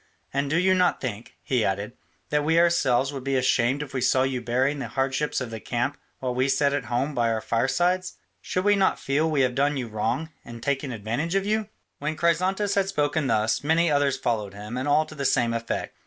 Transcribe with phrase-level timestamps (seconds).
[0.33, 1.93] And do you not think," he added,
[2.31, 5.59] "that we ourselves would be ashamed if we saw you bearing the hardships of the
[5.59, 8.13] camp while we sat at home by our own firesides?
[8.41, 11.69] Should we not feel we had done you wrong, and taken advantage of you?"
[11.99, 15.95] When Chrysantas had spoken thus, many others followed him, and all to the same effect.